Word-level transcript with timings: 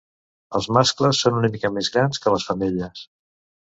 Els 0.59 0.67
mascles 0.77 1.21
són 1.25 1.39
una 1.43 1.53
mica 1.59 1.73
més 1.79 1.93
grans 1.99 2.25
que 2.25 2.37
les 2.39 2.51
femelles. 2.53 3.09